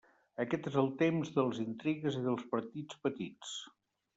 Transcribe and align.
Aquest 0.43 0.69
és 0.69 0.77
el 0.81 0.87
temps 1.01 1.29
de 1.35 1.45
les 1.49 1.61
intrigues 1.65 2.19
i 2.21 2.25
dels 2.27 2.49
partits 2.55 2.99
petits. 3.07 3.57